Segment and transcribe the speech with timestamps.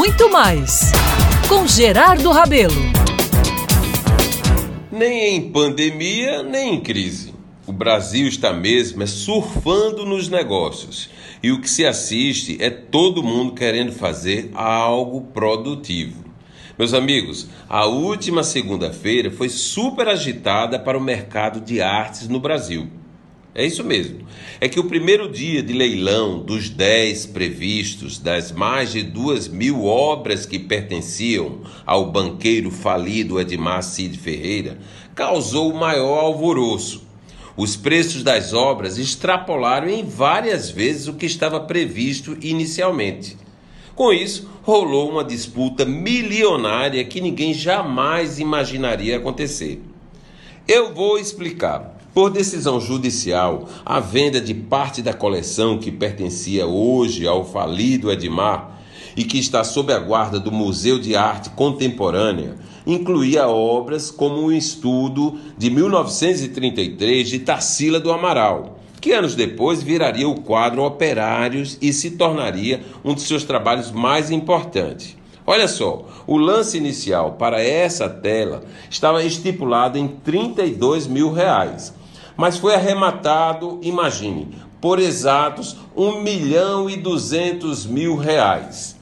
[0.00, 0.92] muito mais
[1.46, 2.72] com Gerardo Rabelo.
[4.90, 7.34] Nem em pandemia, nem em crise.
[7.66, 11.10] O Brasil está mesmo é surfando nos negócios.
[11.42, 16.24] E o que se assiste é todo mundo querendo fazer algo produtivo.
[16.78, 22.88] Meus amigos, a última segunda-feira foi super agitada para o mercado de artes no Brasil.
[23.52, 24.20] É isso mesmo.
[24.60, 29.86] É que o primeiro dia de leilão dos 10 previstos das mais de duas mil
[29.86, 34.78] obras que pertenciam ao banqueiro falido Edmar Cid Ferreira
[35.16, 37.02] causou o maior alvoroço.
[37.56, 43.36] Os preços das obras extrapolaram em várias vezes o que estava previsto inicialmente.
[43.96, 49.82] Com isso, rolou uma disputa milionária que ninguém jamais imaginaria acontecer.
[50.72, 51.98] Eu vou explicar.
[52.14, 58.80] Por decisão judicial, a venda de parte da coleção que pertencia hoje ao falido Edmar
[59.16, 62.54] e que está sob a guarda do Museu de Arte Contemporânea
[62.86, 70.28] incluía obras como um estudo de 1933 de Tarsila do Amaral que anos depois viraria
[70.28, 75.16] o quadro Operários e se tornaria um de seus trabalhos mais importantes.
[75.52, 81.92] Olha só, o lance inicial para essa tela estava estipulado em 32 mil reais,
[82.36, 84.46] mas foi arrematado, imagine,
[84.80, 88.96] por exatos 1 milhão e 200 mil reais.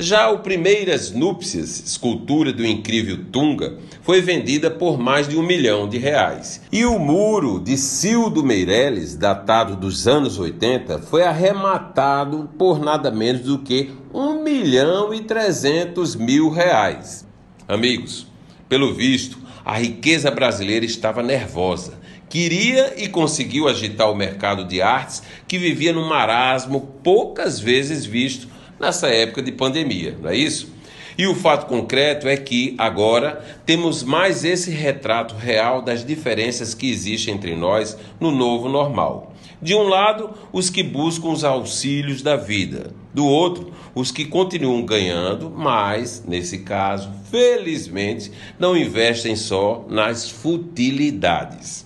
[0.00, 5.86] Já o Primeiras Núpcias, escultura do incrível Tunga, foi vendida por mais de um milhão
[5.86, 6.62] de reais.
[6.72, 13.42] E o muro de Cildo Meireles, datado dos anos 80, foi arrematado por nada menos
[13.42, 17.26] do que um milhão e trezentos mil reais.
[17.68, 18.26] Amigos,
[18.70, 22.00] pelo visto, a riqueza brasileira estava nervosa.
[22.30, 28.48] Queria e conseguiu agitar o mercado de artes que vivia num marasmo poucas vezes visto
[28.80, 30.72] nessa época de pandemia, não é isso?
[31.18, 36.90] E o fato concreto é que agora temos mais esse retrato real das diferenças que
[36.90, 39.34] existem entre nós no novo normal.
[39.60, 44.82] De um lado, os que buscam os auxílios da vida, do outro, os que continuam
[44.82, 51.84] ganhando, mas, nesse caso, felizmente, não investem só nas futilidades.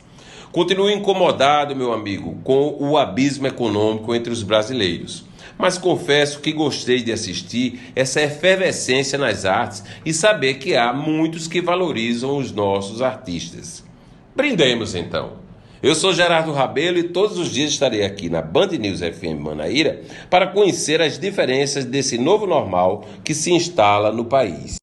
[0.52, 5.24] Continuo incomodado, meu amigo, com o abismo econômico entre os brasileiros
[5.58, 11.46] mas confesso que gostei de assistir essa efervescência nas artes e saber que há muitos
[11.46, 13.84] que valorizam os nossos artistas.
[14.34, 15.44] Brindemos então.
[15.84, 20.00] Eu sou Gerardo Rabelo e todos os dias estarei aqui na Band News FM Manaíra
[20.30, 24.72] para conhecer as diferenças desse novo normal que se instala no país.